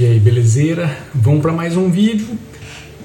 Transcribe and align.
E 0.00 0.06
aí, 0.06 0.18
belezeira? 0.18 0.96
Vamos 1.14 1.42
para 1.42 1.52
mais 1.52 1.76
um 1.76 1.90
vídeo 1.90 2.26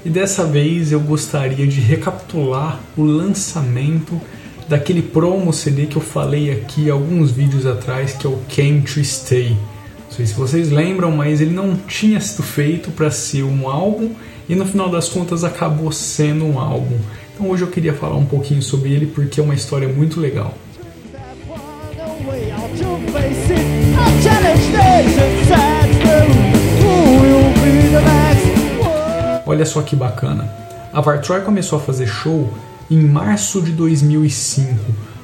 e 0.05 0.09
dessa 0.09 0.45
vez 0.45 0.93
eu 0.93 0.99
gostaria 1.01 1.67
de 1.67 1.81
recapitular 1.81 2.79
o 2.95 3.03
lançamento 3.03 4.21
daquele 4.69 5.01
promo 5.01 5.51
CD 5.51 5.87
que 5.87 5.97
eu 5.97 6.01
falei 6.01 6.53
aqui 6.53 6.89
alguns 6.89 7.31
vídeos 7.31 7.65
atrás, 7.65 8.13
que 8.13 8.25
é 8.25 8.29
o 8.29 8.39
Came 8.47 8.79
to 8.79 9.03
Stay. 9.03 9.49
Não 9.49 10.09
sei 10.09 10.25
se 10.25 10.33
vocês 10.35 10.71
lembram, 10.71 11.11
mas 11.11 11.41
ele 11.41 11.53
não 11.53 11.75
tinha 11.75 12.21
sido 12.21 12.43
feito 12.43 12.89
para 12.91 13.11
ser 13.11 13.43
um 13.43 13.67
álbum 13.67 14.11
e 14.47 14.55
no 14.55 14.65
final 14.65 14.87
das 14.87 15.09
contas 15.09 15.43
acabou 15.43 15.91
sendo 15.91 16.45
um 16.45 16.57
álbum. 16.57 16.97
Então 17.33 17.49
hoje 17.49 17.63
eu 17.63 17.67
queria 17.67 17.93
falar 17.93 18.15
um 18.15 18.25
pouquinho 18.25 18.61
sobre 18.61 18.93
ele 18.93 19.07
porque 19.07 19.41
é 19.41 19.43
uma 19.43 19.53
história 19.53 19.89
muito 19.89 20.21
legal. 20.21 20.57
Olha 29.45 29.65
só 29.65 29.81
que 29.81 29.95
bacana. 29.95 30.49
A 30.91 31.01
Vartroy 31.01 31.41
começou 31.41 31.79
a 31.79 31.81
fazer 31.81 32.07
show 32.07 32.51
em 32.89 32.99
março 32.99 33.61
de 33.61 33.71
2005. 33.71 34.75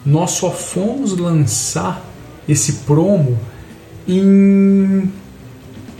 Nós 0.05 0.32
só 0.32 0.52
fomos 0.52 1.18
lançar 1.18 2.05
esse 2.48 2.73
promo 2.85 3.38
em 4.08 5.09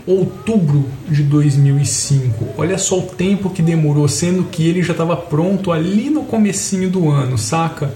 outubro 0.06 0.86
de 1.08 1.24
2005. 1.24 2.46
Olha 2.58 2.78
só 2.78 3.00
o 3.00 3.04
tempo 3.04 3.50
que 3.50 3.62
demorou, 3.62 4.08
sendo 4.08 4.44
que 4.46 4.68
ele 4.68 4.82
já 4.82 4.92
estava 4.92 5.16
pronto 5.16 5.72
ali 5.72 6.10
no 6.10 6.24
comecinho 6.24 6.90
do 6.90 7.10
ano, 7.10 7.38
saca? 7.38 7.94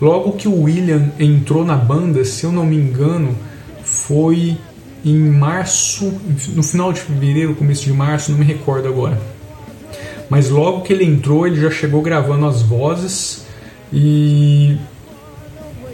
Logo 0.00 0.32
que 0.32 0.46
o 0.46 0.62
William 0.62 1.10
entrou 1.18 1.64
na 1.64 1.76
banda, 1.76 2.24
se 2.24 2.44
eu 2.44 2.52
não 2.52 2.66
me 2.66 2.76
engano, 2.76 3.34
foi 3.82 4.58
em 5.06 5.16
março, 5.16 6.12
no 6.48 6.64
final 6.64 6.92
de 6.92 7.00
fevereiro, 7.00 7.54
começo 7.54 7.84
de 7.84 7.92
março, 7.92 8.32
não 8.32 8.38
me 8.38 8.44
recordo 8.44 8.88
agora. 8.88 9.16
Mas 10.28 10.50
logo 10.50 10.80
que 10.80 10.92
ele 10.92 11.04
entrou, 11.04 11.46
ele 11.46 11.60
já 11.60 11.70
chegou 11.70 12.02
gravando 12.02 12.44
as 12.44 12.60
vozes 12.60 13.46
e 13.92 14.76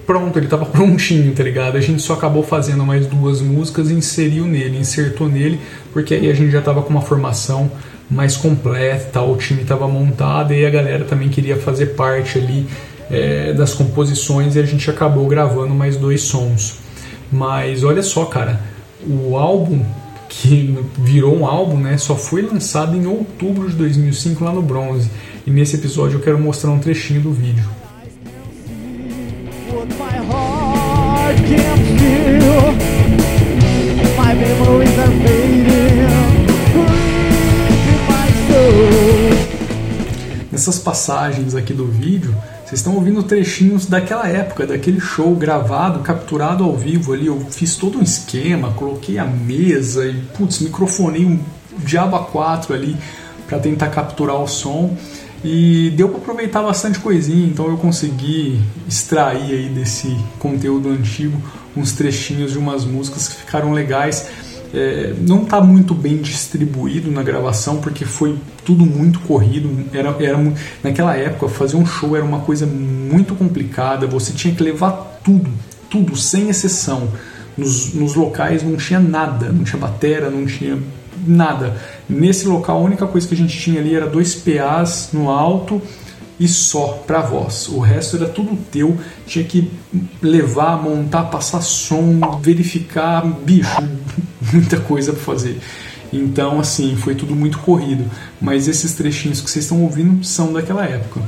pronto, 0.06 0.38
ele 0.38 0.46
estava 0.46 0.64
prontinho, 0.66 1.34
tá 1.34 1.42
ligado? 1.42 1.76
A 1.76 1.80
gente 1.82 2.00
só 2.00 2.14
acabou 2.14 2.42
fazendo 2.42 2.86
mais 2.86 3.06
duas 3.06 3.42
músicas 3.42 3.90
e 3.90 3.92
inseriu 3.92 4.46
nele, 4.46 4.78
insertou 4.78 5.28
nele, 5.28 5.60
porque 5.92 6.14
aí 6.14 6.30
a 6.30 6.34
gente 6.34 6.50
já 6.50 6.60
estava 6.60 6.80
com 6.80 6.88
uma 6.88 7.02
formação 7.02 7.70
mais 8.10 8.34
completa, 8.34 9.20
o 9.20 9.36
time 9.36 9.60
estava 9.60 9.86
montado 9.86 10.54
e 10.54 10.64
a 10.64 10.70
galera 10.70 11.04
também 11.04 11.28
queria 11.28 11.58
fazer 11.58 11.88
parte 11.88 12.38
ali 12.38 12.66
é, 13.10 13.52
das 13.52 13.74
composições 13.74 14.56
e 14.56 14.58
a 14.58 14.64
gente 14.64 14.88
acabou 14.88 15.26
gravando 15.28 15.74
mais 15.74 15.98
dois 15.98 16.22
sons. 16.22 16.78
Mas 17.30 17.84
olha 17.84 18.02
só, 18.02 18.24
cara, 18.24 18.71
o 19.06 19.36
álbum 19.36 19.84
que 20.28 20.74
virou 20.98 21.36
um 21.36 21.46
álbum, 21.46 21.76
né, 21.76 21.98
só 21.98 22.16
foi 22.16 22.40
lançado 22.42 22.96
em 22.96 23.06
outubro 23.06 23.68
de 23.68 23.76
2005 23.76 24.42
lá 24.42 24.52
no 24.52 24.62
Bronze. 24.62 25.10
E 25.46 25.50
nesse 25.50 25.76
episódio 25.76 26.16
eu 26.16 26.22
quero 26.22 26.38
mostrar 26.38 26.70
um 26.70 26.78
trechinho 26.78 27.20
do 27.20 27.32
vídeo. 27.32 27.64
Nessas 40.50 40.78
passagens 40.78 41.54
aqui 41.54 41.72
do 41.72 41.86
vídeo, 41.86 42.34
vocês 42.72 42.80
estão 42.80 42.94
ouvindo 42.94 43.22
trechinhos 43.22 43.84
daquela 43.84 44.26
época, 44.26 44.66
daquele 44.66 44.98
show 44.98 45.34
gravado, 45.34 45.98
capturado 46.00 46.64
ao 46.64 46.74
vivo 46.74 47.12
ali. 47.12 47.26
Eu 47.26 47.38
fiz 47.50 47.76
todo 47.76 47.98
um 47.98 48.02
esquema, 48.02 48.72
coloquei 48.72 49.18
a 49.18 49.26
mesa 49.26 50.06
e, 50.06 50.14
putz, 50.34 50.60
microfonei 50.60 51.26
um 51.26 51.38
diabo 51.76 52.16
a 52.16 52.24
quatro 52.24 52.72
ali 52.72 52.96
para 53.46 53.58
tentar 53.58 53.88
capturar 53.90 54.36
o 54.36 54.48
som. 54.48 54.96
E 55.44 55.92
deu 55.94 56.08
para 56.08 56.16
aproveitar 56.16 56.62
bastante 56.62 56.98
coisinha, 56.98 57.46
então 57.46 57.66
eu 57.66 57.76
consegui 57.76 58.58
extrair 58.88 59.52
aí 59.52 59.68
desse 59.68 60.16
conteúdo 60.38 60.88
antigo 60.88 61.36
uns 61.76 61.92
trechinhos 61.92 62.52
de 62.52 62.58
umas 62.58 62.86
músicas 62.86 63.28
que 63.28 63.34
ficaram 63.34 63.72
legais 63.72 64.30
é, 64.74 65.14
não 65.20 65.42
está 65.42 65.60
muito 65.60 65.94
bem 65.94 66.16
distribuído 66.16 67.10
na 67.10 67.22
gravação 67.22 67.78
porque 67.80 68.04
foi 68.04 68.38
tudo 68.64 68.86
muito 68.86 69.20
corrido. 69.20 69.70
Era, 69.92 70.16
era 70.18 70.38
naquela 70.82 71.14
época 71.14 71.48
fazer 71.48 71.76
um 71.76 71.84
show 71.84 72.16
era 72.16 72.24
uma 72.24 72.40
coisa 72.40 72.66
muito 72.66 73.34
complicada. 73.34 74.06
Você 74.06 74.32
tinha 74.32 74.54
que 74.54 74.62
levar 74.62 75.20
tudo, 75.22 75.50
tudo 75.90 76.16
sem 76.16 76.48
exceção. 76.48 77.08
Nos, 77.56 77.92
nos 77.92 78.14
locais 78.14 78.62
não 78.62 78.76
tinha 78.76 78.98
nada, 78.98 79.52
não 79.52 79.62
tinha 79.62 79.78
batera, 79.78 80.30
não 80.30 80.46
tinha 80.46 80.78
nada. 81.26 81.76
Nesse 82.08 82.46
local 82.46 82.78
a 82.78 82.80
única 82.80 83.06
coisa 83.06 83.28
que 83.28 83.34
a 83.34 83.36
gente 83.36 83.58
tinha 83.58 83.78
ali 83.78 83.94
era 83.94 84.06
dois 84.06 84.34
PAs 84.34 85.10
no 85.12 85.30
alto 85.30 85.82
e 86.42 86.48
só 86.48 87.04
para 87.06 87.20
voz. 87.20 87.68
O 87.68 87.78
resto 87.78 88.16
era 88.16 88.28
tudo 88.28 88.58
teu, 88.70 88.98
tinha 89.24 89.44
que 89.44 89.70
levar, 90.20 90.82
montar, 90.82 91.24
passar 91.24 91.60
som, 91.60 92.18
verificar, 92.40 93.24
bicho, 93.24 93.70
muita 94.52 94.80
coisa 94.80 95.12
para 95.12 95.22
fazer. 95.22 95.60
Então, 96.12 96.58
assim, 96.58 96.96
foi 96.96 97.14
tudo 97.14 97.36
muito 97.36 97.60
corrido. 97.60 98.04
Mas 98.40 98.66
esses 98.66 98.92
trechinhos 98.94 99.40
que 99.40 99.48
vocês 99.48 99.64
estão 99.64 99.82
ouvindo 99.82 100.24
são 100.24 100.52
daquela 100.52 100.84
época. 100.84 101.20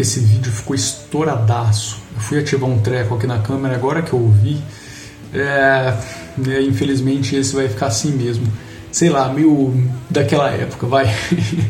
Que 0.00 0.02
esse 0.02 0.20
vídeo 0.20 0.50
ficou 0.50 0.74
estouradaço. 0.74 1.98
Eu 2.14 2.20
fui 2.22 2.38
ativar 2.38 2.70
um 2.70 2.78
treco 2.78 3.14
aqui 3.14 3.26
na 3.26 3.38
câmera 3.38 3.74
agora 3.74 4.00
que 4.00 4.14
eu 4.14 4.18
ouvi. 4.18 4.58
É, 5.30 5.94
né, 6.38 6.62
infelizmente 6.62 7.36
esse 7.36 7.54
vai 7.54 7.68
ficar 7.68 7.88
assim 7.88 8.12
mesmo. 8.12 8.46
Sei 8.90 9.10
lá, 9.10 9.30
meio 9.30 9.74
daquela 10.08 10.48
época, 10.50 10.86
vai. 10.86 11.14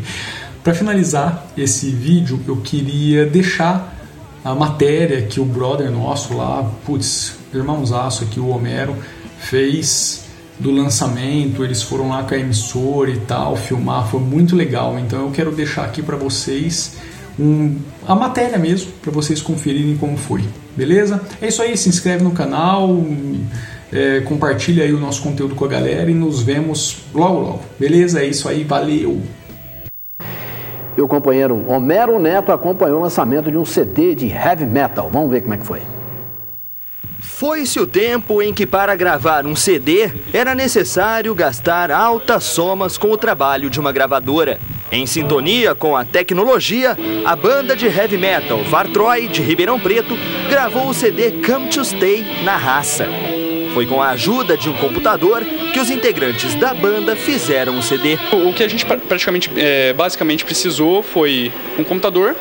Para 0.63 0.75
finalizar 0.75 1.45
esse 1.59 1.91
vídeo, 1.91 2.41
eu 2.47 2.59
queria 2.59 3.27
deixar 3.27 3.97
a 4.45 4.55
matéria 4.55 5.23
que 5.23 5.41
o 5.41 5.45
brother 5.45 5.91
nosso 5.91 6.37
lá, 6.37 6.71
putz, 6.87 7.35
irmãozaço 7.53 8.23
aqui, 8.23 8.39
o 8.39 8.49
Homero, 8.49 8.95
fez 9.41 10.27
do 10.57 10.71
lançamento. 10.71 11.65
Eles 11.65 11.83
foram 11.83 12.11
lá 12.11 12.23
com 12.23 12.35
a 12.35 12.39
emissora 12.39 13.11
e 13.11 13.19
tal, 13.19 13.57
filmar, 13.57 14.07
foi 14.07 14.21
muito 14.21 14.55
legal. 14.55 14.97
Então 15.01 15.23
eu 15.23 15.31
quero 15.33 15.51
deixar 15.51 15.85
aqui 15.85 16.01
para 16.01 16.17
vocês 16.17 17.09
um, 17.41 17.77
a 18.06 18.15
matéria 18.15 18.59
mesmo, 18.59 18.93
para 19.03 19.11
vocês 19.11 19.41
conferirem 19.41 19.97
como 19.97 20.17
foi. 20.17 20.45
Beleza? 20.77 21.21
É 21.41 21.49
isso 21.49 21.62
aí, 21.62 21.77
se 21.77 21.89
inscreve 21.89 22.23
no 22.23 22.33
canal, 22.33 22.97
é, 23.93 24.21
compartilha 24.21 24.84
aí 24.84 24.93
o 24.93 25.01
nosso 25.01 25.23
conteúdo 25.23 25.55
com 25.55 25.65
a 25.65 25.69
galera 25.69 26.11
e 26.11 26.15
nos 26.15 26.43
vemos 26.43 26.99
logo 27.15 27.41
logo. 27.41 27.61
Beleza? 27.78 28.21
É 28.21 28.27
isso 28.27 28.49
aí, 28.49 28.65
valeu! 28.65 29.21
E 30.97 31.01
o 31.01 31.09
companheiro 31.09 31.65
Homero 31.67 32.19
Neto 32.19 32.53
acompanhou 32.53 32.99
o 32.99 33.03
lançamento 33.03 33.51
de 33.51 33.57
um 33.57 33.65
CD 33.65 34.15
de 34.15 34.27
heavy 34.28 34.67
metal. 34.67 35.09
Vamos 35.11 35.31
ver 35.31 35.41
como 35.41 35.55
é 35.55 35.57
que 35.57 35.67
foi. 35.67 35.81
Foi-se 37.21 37.81
o 37.81 37.87
tempo 37.87 38.43
em 38.43 38.53
que, 38.53 38.67
para 38.67 38.95
gravar 38.95 39.47
um 39.47 39.57
CD, 39.57 40.11
era 40.33 40.55
necessário 40.55 41.34
gastar 41.34 41.91
altas 41.91 42.45
somas 42.45 42.99
com 42.99 43.11
o 43.11 43.17
trabalho 43.17 43.71
de 43.71 43.81
uma 43.81 43.93
gravadora. 43.93 44.61
Em 44.93 45.06
sintonia 45.06 45.73
com 45.73 45.97
a 45.97 46.05
tecnologia, 46.05 46.99
a 47.25 47.37
banda 47.37 47.77
de 47.77 47.87
heavy 47.87 48.19
metal 48.19 48.59
Vartroy, 48.65 49.28
de 49.28 49.41
Ribeirão 49.41 49.78
Preto, 49.78 50.19
gravou 50.49 50.89
o 50.89 50.95
CD 50.95 51.31
Come 51.47 51.69
to 51.69 51.84
Stay 51.84 52.25
na 52.43 52.56
raça. 52.56 53.06
Foi 53.73 53.87
com 53.87 54.03
a 54.03 54.09
ajuda 54.11 54.56
de 54.56 54.69
um 54.69 54.73
computador 54.73 55.45
que 55.73 55.78
os 55.78 55.91
integrantes 55.91 56.56
da 56.56 56.75
banda 56.75 57.15
fizeram 57.15 57.78
o 57.78 57.83
CD. 57.83 58.19
O 58.33 58.53
que 58.53 58.65
a 58.65 58.69
gente 58.69 58.84
praticamente, 58.84 59.48
é, 59.57 59.92
basicamente 59.92 60.45
precisou 60.45 61.04
foi 61.04 61.53
um 61.78 61.84
computador, 61.84 62.34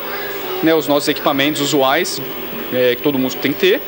né, 0.60 0.74
os 0.74 0.88
nossos 0.88 1.08
equipamentos 1.08 1.60
usuais 1.60 2.20
é, 2.72 2.96
que 2.96 3.02
todo 3.02 3.16
músico 3.16 3.40
tem 3.40 3.52
que 3.52 3.60
ter 3.60 3.80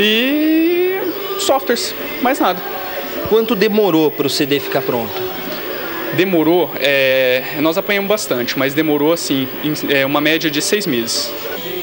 e 0.00 0.98
softwares, 1.38 1.94
mais 2.22 2.40
nada. 2.40 2.62
Quanto 3.28 3.54
demorou 3.54 4.10
para 4.10 4.26
o 4.26 4.30
CD 4.30 4.58
ficar 4.60 4.80
pronto? 4.80 5.31
Demorou, 6.16 6.70
é, 6.78 7.56
nós 7.60 7.78
apanhamos 7.78 8.08
bastante, 8.08 8.58
mas 8.58 8.74
demorou 8.74 9.12
assim, 9.12 9.48
é, 9.88 10.04
uma 10.04 10.20
média 10.20 10.50
de 10.50 10.60
seis 10.60 10.86
meses. 10.86 11.32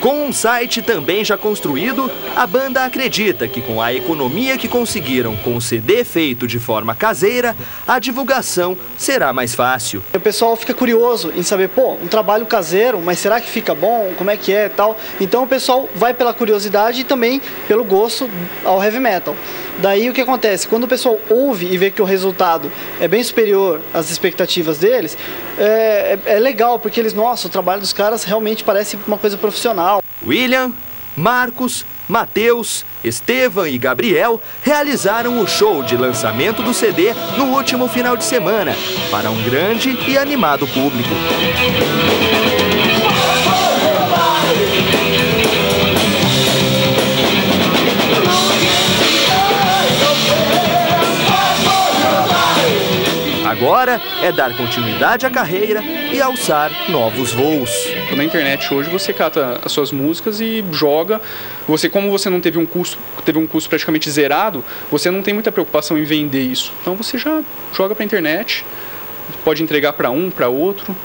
Com 0.02 0.28
um 0.28 0.32
site 0.32 0.82
também 0.82 1.26
já 1.26 1.38
construído, 1.38 2.10
a 2.34 2.48
banda 2.48 2.86
acredita 2.86 3.50
que 3.50 3.62
com 3.62 3.82
a 3.82 3.94
economia 3.94 4.58
que 4.58 4.70
conseguiram 4.70 5.36
com 5.36 5.58
o 5.58 5.62
CD 5.62 6.06
feito 6.06 6.48
de 6.48 6.58
forma 6.58 6.96
caseira, 6.96 7.54
a 7.86 8.00
divulgação 8.00 8.78
será 8.98 9.34
mais 9.34 9.54
fácil. 9.54 10.02
O 10.14 10.20
pessoal 10.20 10.56
fica 10.56 10.74
curioso 10.74 11.34
em 11.36 11.44
saber, 11.44 11.68
pô, 11.68 11.96
um 11.96 12.08
trabalho 12.08 12.46
caseiro, 12.46 13.02
mas 13.04 13.20
será 13.20 13.42
que 13.42 13.50
fica 13.50 13.76
bom? 13.76 14.14
Como 14.18 14.32
é 14.32 14.38
que 14.38 14.54
é 14.54 14.70
tal? 14.70 14.98
Então 15.20 15.44
o 15.44 15.48
pessoal 15.48 15.90
vai 15.94 16.14
pela 16.14 16.34
curiosidade 16.34 17.02
e 17.02 17.04
também 17.04 17.42
pelo 17.68 17.84
gosto 17.84 18.30
ao 18.64 18.82
heavy 18.82 19.00
metal. 19.00 19.36
Daí 19.80 20.10
o 20.10 20.14
que 20.14 20.22
acontece? 20.22 20.66
Quando 20.66 20.86
o 20.86 20.88
pessoal 20.88 21.20
ouve 21.30 21.68
e 21.70 21.78
vê 21.78 21.92
que 21.92 22.02
o 22.02 22.06
resultado 22.06 22.72
é 23.02 23.08
bem 23.08 23.22
superior 23.22 23.82
às 23.94 24.10
expectativas 24.10 24.78
deles, 24.78 25.18
é, 25.60 26.18
é, 26.26 26.36
é 26.36 26.40
legal, 26.40 26.80
porque 26.80 27.00
eles, 27.00 27.14
nossa, 27.14 27.48
o 27.48 27.50
trabalho 27.50 27.82
dos 27.82 27.94
caras 27.94 28.24
realmente 28.24 28.64
parece 28.64 28.98
uma 29.06 29.18
coisa 29.18 29.38
profissional. 29.38 30.02
William, 30.26 30.72
Marcos, 31.16 31.86
Mateus, 32.08 32.86
Estevam 33.04 33.68
e 33.68 33.78
Gabriel 33.78 34.42
realizaram 34.64 35.42
o 35.42 35.48
show 35.48 35.84
de 35.84 35.96
lançamento 35.96 36.64
do 36.64 36.74
CD 36.74 37.14
no 37.38 37.56
último 37.56 37.88
final 37.88 38.18
de 38.18 38.24
semana 38.24 38.76
para 39.12 39.30
um 39.30 39.44
grande 39.44 39.98
e 40.08 40.18
animado 40.18 40.68
público. 40.68 41.10
Agora 53.50 54.00
é 54.22 54.32
dar 54.32 54.56
continuidade 54.56 55.26
à 55.26 55.30
carreira 55.32 55.82
e 55.84 56.22
alçar 56.22 56.72
novos 56.88 57.34
voos. 57.34 57.72
Na 58.16 58.24
internet 58.24 58.72
hoje 58.72 58.92
você 58.92 59.12
cata 59.12 59.60
as 59.66 59.72
suas 59.72 59.92
músicas 59.92 60.40
e 60.40 60.64
joga. 60.72 61.20
Você, 61.68 61.90
como 61.90 62.12
você 62.12 62.30
não 62.30 62.40
teve 62.40 62.60
um 62.60 62.66
custo, 62.68 63.00
teve 63.26 63.40
um 63.40 63.48
custo 63.48 63.68
praticamente 63.68 64.08
zerado, 64.12 64.64
você 64.92 65.10
não 65.10 65.24
tem 65.24 65.34
muita 65.34 65.52
preocupação 65.52 65.98
em 65.98 66.04
vender 66.04 66.44
isso. 66.44 66.72
Então 66.80 66.96
você 66.96 67.18
já 67.18 67.42
joga 67.74 67.96
para 67.96 68.04
a 68.04 68.06
internet, 68.06 68.64
pode 69.44 69.64
entregar 69.64 69.94
para 69.94 70.12
um, 70.12 70.30
para 70.30 70.48
outro 70.48 70.96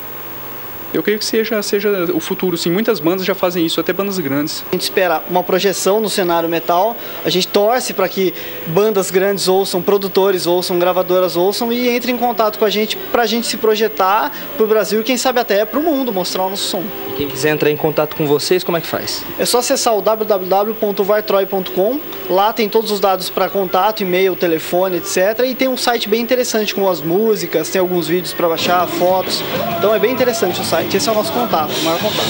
eu 0.95 1.03
creio 1.03 1.19
que 1.19 1.25
seja, 1.25 1.61
seja 1.61 1.91
o 2.15 2.21
futuro. 2.21 2.57
Sim, 2.57 2.71
muitas 2.71 3.01
bandas 3.01 3.27
já 3.27 3.35
fazem 3.35 3.67
isso, 3.67 3.81
até 3.81 3.93
bandas 3.93 4.21
grandes. 4.21 4.65
A 4.71 4.75
gente 4.75 4.83
espera 4.83 5.25
uma 5.29 5.43
projeção 5.43 6.01
no 6.01 6.09
cenário 6.09 6.49
metal, 6.49 6.97
a 7.25 7.31
gente 7.31 7.49
torce 7.49 7.93
para 7.93 8.09
que 8.09 8.33
bandas 8.69 9.11
grandes 9.11 9.49
ouçam, 9.49 9.83
produtores 9.83 10.47
ouçam, 10.47 10.79
gravadoras 10.79 11.35
ouçam 11.37 11.73
e 11.73 11.89
entrem 11.95 12.15
em 12.15 12.19
contato 12.19 12.57
com 12.59 12.65
a 12.65 12.71
gente 12.71 12.97
para 12.97 13.23
a 13.23 13.27
gente 13.27 13.49
se 13.49 13.57
projetar 13.57 14.33
para 14.57 14.65
o 14.65 14.69
Brasil 14.69 15.01
e 15.01 15.05
quem 15.05 15.17
sabe 15.17 15.41
até 15.41 15.65
para 15.65 15.81
o 15.81 15.83
mundo 15.83 16.13
mostrar 16.13 16.45
o 16.45 16.51
nosso 16.51 16.69
som. 16.69 16.85
E 17.09 17.13
quem 17.17 17.27
quiser 17.29 17.51
entrar 17.51 17.71
em 17.71 17.77
contato 17.77 18.15
com 18.15 18.25
vocês, 18.27 18.63
como 18.63 18.79
é 18.79 18.81
que 18.81 18.87
faz? 18.87 19.25
É 19.39 19.45
só 19.45 19.59
acessar 19.59 19.97
o 19.97 20.01
www.vartroy.com, 20.01 21.99
lá 22.31 22.53
tem 22.53 22.69
todos 22.69 22.93
os 22.93 23.01
dados 23.01 23.31
para 23.31 23.49
contato, 23.49 24.03
e-mail, 24.03 24.37
telefone, 24.37 24.99
etc. 24.99 25.41
E 25.47 25.55
tem 25.55 25.69
um 25.69 25.77
site 25.77 26.09
bem 26.09 26.21
interessante 26.21 26.75
com 26.75 26.89
as 26.89 27.01
músicas, 27.01 27.69
tem 27.69 27.81
alguns 27.81 28.07
vídeos 28.07 28.33
para 28.33 28.49
baixar, 28.49 28.87
fotos. 28.87 29.43
Então 29.79 29.93
é 29.95 29.99
bem 29.99 30.13
interessante 30.13 30.61
o 30.61 30.65
site. 30.85 30.97
Esse 30.97 31.09
é 31.09 31.13
o 31.13 31.15
nosso 31.15 31.33
contato, 31.33 31.71
o 31.73 31.85
maior 31.85 32.01
contato. 32.01 32.29